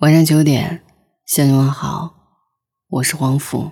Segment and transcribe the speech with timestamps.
[0.00, 0.80] 晚上九点，
[1.26, 2.14] 向你问好，
[2.88, 3.70] 我是黄甫。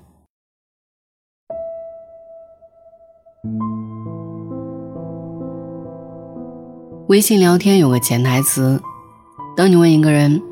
[7.08, 8.79] 微信聊天有个潜台词：
[9.56, 10.43] 当你问一个人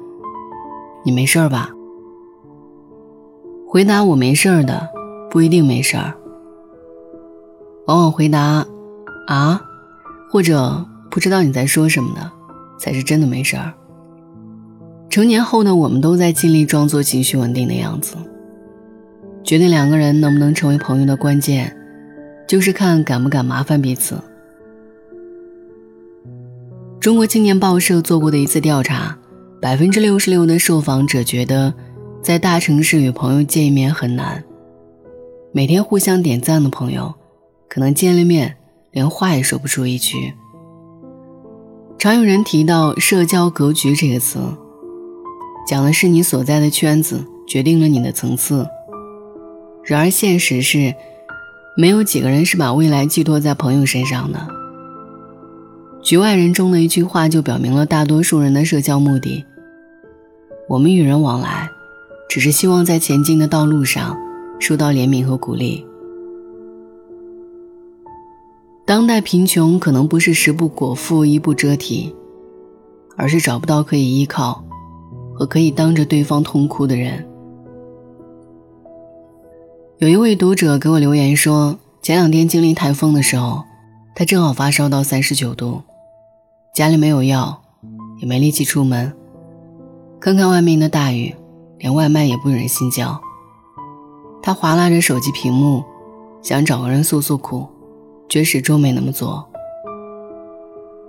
[1.05, 1.69] “你没事吧”，
[3.69, 4.89] 回答“我没事儿”的
[5.31, 6.15] 不一定没事儿，
[7.87, 8.65] 往往回答
[9.29, 9.61] “啊”
[10.33, 12.33] 或者不知道你在说什么的，
[12.79, 13.75] 才是真的没事儿。
[15.09, 18.17] 成年后的我们都在尽力装作情绪稳定的样子。
[19.43, 21.75] 决定两个人能不能成为朋友的关键，
[22.47, 24.21] 就是看敢不敢麻烦彼此。
[27.01, 29.17] 中国青年报社做过的一次调查，
[29.63, 31.73] 百分之六十六的受访者觉得，
[32.21, 34.43] 在大城市与朋友见一面很难。
[35.53, 37.15] 每天互相点赞的朋友，
[37.69, 38.57] 可能见了面
[38.91, 40.35] 连话也说不出一句。
[41.97, 44.41] 常有人提到“社交格局”这个词。
[45.67, 48.67] 讲的是你所在的圈子决定了你的层次，
[49.85, 50.95] 然而现实是，
[51.77, 54.49] 没有几个人是把未来寄托在朋友身上的。
[56.03, 59.45] 局外人中的一句话就表明了大多数人的社交目的：
[60.69, 61.69] 我们与人往来，
[62.29, 64.17] 只是希望在前进的道路上
[64.61, 65.85] 受到怜悯和鼓励。
[68.85, 72.15] 当代贫穷可能不是食不果腹、衣不遮体，
[73.17, 74.63] 而是找不到可以依靠。
[75.37, 77.25] 和可以当着对方痛哭的人。
[79.99, 83.63] 有一位读者给我留言说，前两天经历台风的时候，
[84.15, 85.83] 他正好发烧到三十九度，
[86.75, 87.63] 家里没有药，
[88.19, 89.13] 也没力气出门。
[90.19, 91.35] 看看外面的大雨，
[91.79, 93.21] 连外卖也不忍心叫。
[94.43, 95.85] 他划拉着手机屏幕，
[96.43, 97.67] 想找个人诉诉苦，
[98.29, 99.47] 却始终没那么做。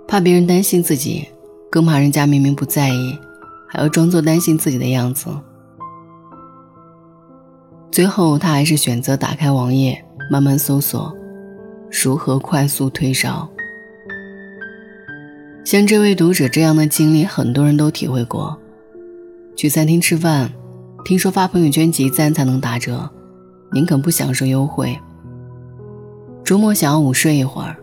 [0.06, 1.28] 怕别人担心自己，
[1.70, 3.18] 更怕人家明明不在意。
[3.68, 5.28] 还要装作担心自己的样子，
[7.90, 11.14] 最后他还是选择打开网页，慢慢搜索
[12.02, 13.48] 如何快速退烧。
[15.64, 18.58] 像这位读者这样的经历，很多人都体会过。
[19.54, 20.50] 去餐厅吃饭，
[21.04, 23.10] 听说发朋友圈集赞才能打折，
[23.72, 24.98] 宁肯不享受优惠。
[26.42, 27.76] 周末想要午睡一会儿，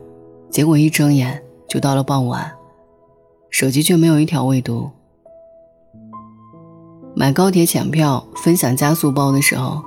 [0.50, 2.52] 结果一睁眼就到了傍晚，
[3.52, 4.90] 手机却没有一条未读。
[7.18, 9.82] 买高铁抢票、分享加速包的时候，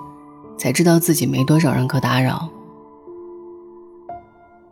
[0.56, 2.48] 才知道自己没多少人可打扰。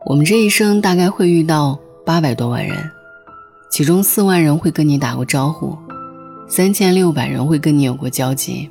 [0.06, 2.90] 我们这一生大概会遇到八百多万人，
[3.70, 5.76] 其中四万人会跟你打过招呼，
[6.48, 8.70] 三千六百人会跟你有过交集，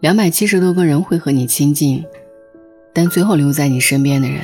[0.00, 2.04] 两百七十多个人会和你亲近，
[2.92, 4.40] 但最后留在你身边的人，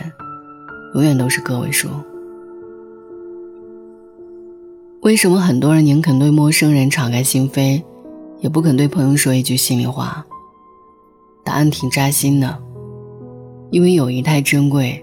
[0.94, 1.88] 永远都是个位数。
[5.02, 7.82] 为什么很多人宁肯对陌生人敞开心扉？
[8.44, 10.22] 也不肯对朋友说一句心里话。
[11.42, 12.62] 答案挺扎心的，
[13.70, 15.02] 因为友谊太珍贵，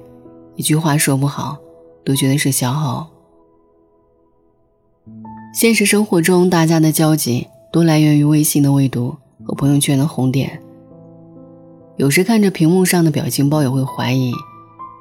[0.55, 1.57] 一句话说不好，
[2.05, 3.09] 都觉得是消耗。
[5.55, 10.61] 现实生活中，大家的交集都来源于微信的未读和朋友圈的红点。
[11.97, 14.31] 有时看着屏幕上的表情包，也会怀疑，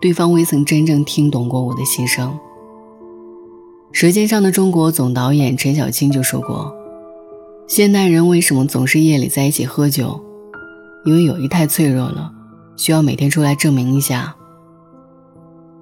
[0.00, 2.32] 对方未曾真正听懂过我的心声。
[3.92, 6.74] 《舌尖上的中国》总导演陈小青就说过。
[7.70, 10.20] 现代人为什么总是夜里在一起喝酒？
[11.04, 12.32] 因为友谊太脆弱了，
[12.76, 14.34] 需要每天出来证明一下。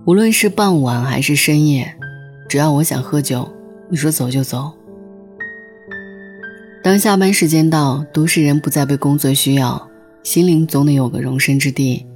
[0.05, 1.97] 无论是傍晚还是深夜，
[2.47, 3.51] 只要我想喝酒，
[3.89, 4.71] 你说走就走。
[6.85, 9.89] 当下班时间到，都市人不再被工作需要，
[10.23, 12.07] 心灵总得有个容身之地。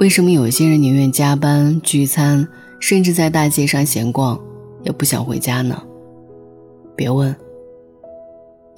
[0.00, 2.48] 为什么有些人宁愿加班、聚餐，
[2.80, 4.36] 甚至在大街上闲逛，
[4.82, 5.80] 也不想回家呢？
[6.96, 7.32] 别问。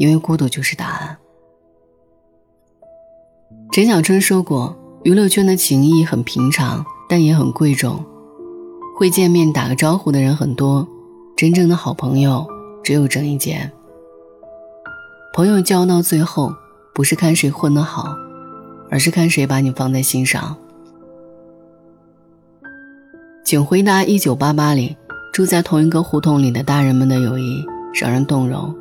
[0.01, 1.19] 因为孤独就是答案。
[3.71, 4.75] 陈小春说过，
[5.05, 8.03] 娱乐圈的情谊很平常，但也很贵重。
[8.97, 10.89] 会见面打个招呼的人很多，
[11.37, 12.47] 真正的好朋友
[12.83, 13.71] 只有郑伊健。
[15.35, 16.51] 朋友交到最后，
[16.95, 18.17] 不是看谁混得好，
[18.89, 20.57] 而是看谁把你放在心上。
[23.45, 24.97] 请回答：一九八八里
[25.31, 27.63] 住在同一个胡同里的大人们的友谊，
[27.93, 28.75] 让人动容。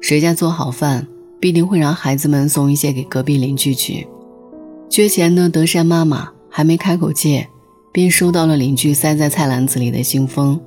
[0.00, 1.06] 谁家做好饭，
[1.38, 4.06] 必定会让孩子们送一些给隔壁邻居去。
[4.88, 7.46] 缺钱的德善妈妈还没开口借，
[7.92, 10.60] 便收到了邻居塞在菜篮子里的信封。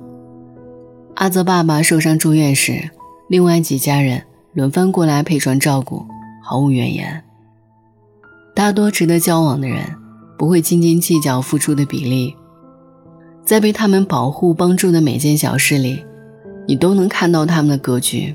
[1.16, 2.90] 阿泽爸爸受伤住院时，
[3.28, 4.22] 另外几家人
[4.52, 6.06] 轮番过来陪床照顾，
[6.42, 7.22] 毫无怨言。
[8.54, 9.84] 大多值得交往的人，
[10.38, 12.34] 不会斤斤计较付出的比例，
[13.44, 16.04] 在被他们保护帮助的每件小事里，
[16.66, 18.34] 你都能看到他们的格局。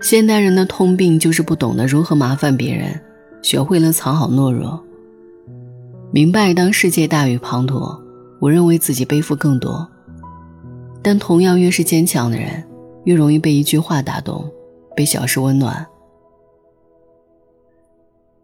[0.00, 3.00] 现代人的通病就是不懂得如何麻烦别人，
[3.42, 4.82] 学会了藏好懦弱。
[6.10, 8.00] 明白，当世界大雨滂沱，
[8.40, 9.86] 我认为自己背负更多。
[11.02, 12.64] 但同样，越是坚强的人，
[13.04, 14.50] 越容易被一句话打动，
[14.96, 15.86] 被小事温暖。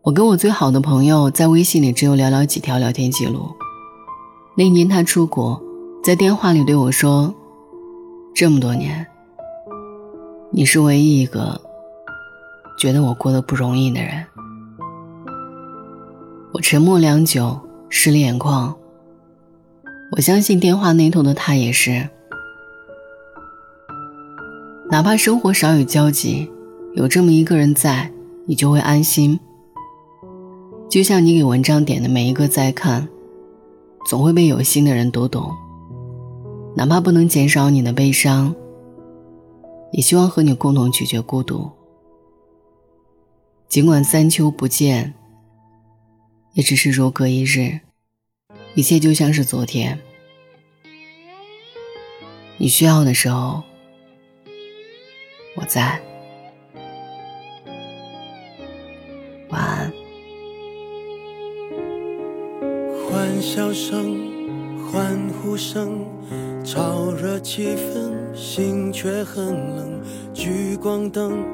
[0.03, 3.49] 我跟我最好的朋友在微信里只有寥寥几条聊天记录。
[4.57, 5.61] 那年他出国，
[6.05, 7.35] 在电话里对我说
[8.33, 9.07] ：“这么多年，
[10.59, 11.61] 你是唯一一个
[12.79, 14.25] 觉得我过得不容易的人。”
[16.55, 17.61] 我沉默良久，
[17.91, 18.75] 湿了眼眶。
[20.13, 22.09] 我相信电话那头的他也是。
[24.91, 26.51] 哪怕生活少有交集，
[26.95, 28.11] 有这么一个人在，
[28.47, 29.39] 你就会安心。
[30.89, 33.07] 就像你给文章点的每一个再看，
[34.07, 35.55] 总会被有心的人读懂。
[36.75, 38.55] 哪怕不能减少你的悲伤，
[39.93, 41.71] 也希望和你共同拒绝孤独。
[43.69, 45.15] 尽管三秋不见，
[46.55, 47.81] 也只是如隔一日，
[48.75, 49.99] 一切就像是昨天。
[52.59, 53.63] 你需要的时候，
[55.57, 56.01] 我在。
[59.51, 59.93] 晚安。
[63.05, 64.17] 欢笑声，
[64.91, 66.07] 欢呼声，
[66.67, 69.47] 炒热气氛，心却很
[69.77, 70.01] 冷。
[70.35, 71.45] 聚光灯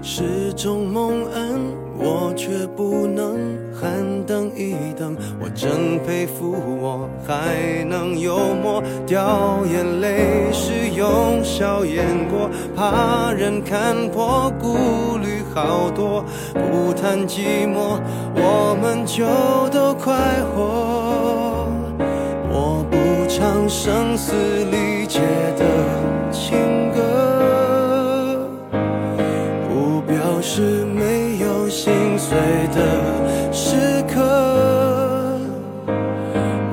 [0.00, 1.60] 是种蒙恩，
[1.98, 3.36] 我却不能
[3.78, 5.14] 喊等一等。
[5.38, 16.24] 我真佩服，我还能幽默，掉眼泪是用笑掩过，怕人看破，顾虑好多。
[16.54, 18.00] 不谈寂寞，
[18.34, 19.26] 我们就
[19.68, 20.14] 都快
[20.56, 21.13] 活。
[23.36, 24.32] 唱声嘶
[24.66, 25.18] 力竭
[25.58, 25.64] 的
[26.30, 26.56] 情
[26.92, 28.38] 歌，
[29.68, 32.38] 不表示没有心碎
[32.72, 32.78] 的
[33.52, 34.22] 时刻。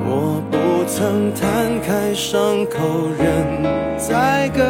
[0.06, 2.78] 我不曾摊开伤口
[3.18, 4.62] 任宰割，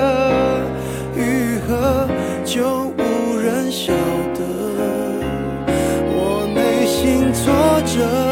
[1.15, 2.09] 愈合
[2.43, 3.93] 就无人晓
[4.33, 4.41] 得。
[6.09, 7.53] 我内心挫
[7.85, 8.32] 折，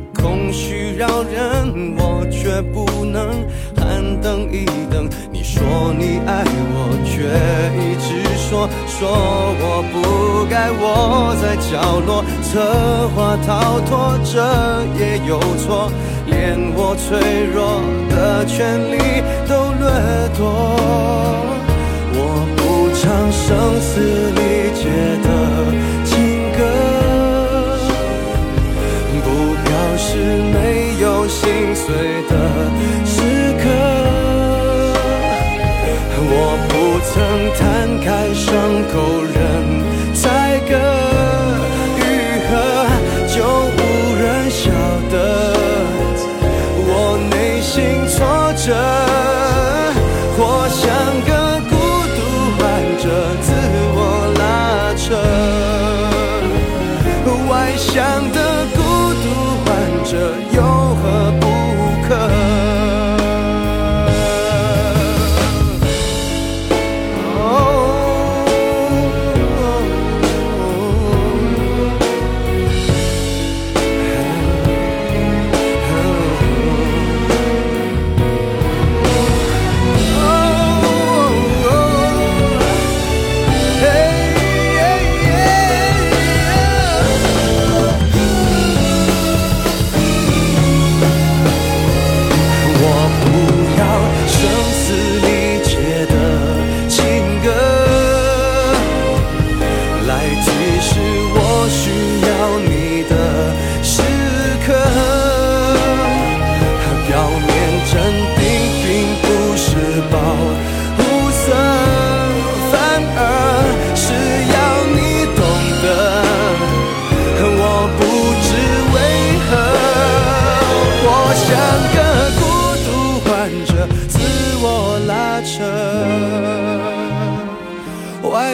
[0.21, 3.29] 空虚扰人，我却不能
[3.75, 5.09] 喊等一等。
[5.31, 7.11] 你说你爱我，却
[7.81, 8.07] 一直
[8.37, 8.99] 说说
[9.59, 14.37] 我不该窝在角落，策划逃脱，这
[14.99, 15.91] 也有错。
[16.27, 17.09] 连我脆
[17.53, 19.89] 弱的权利都掠
[20.37, 20.39] 夺。
[22.13, 22.17] 我
[22.55, 22.59] 不
[22.95, 23.31] 唱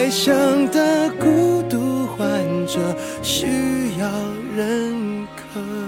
[0.08, 0.34] 外向
[0.70, 2.26] 的孤独患
[2.66, 2.78] 者
[3.22, 3.46] 需
[3.98, 4.08] 要
[4.56, 5.87] 认可。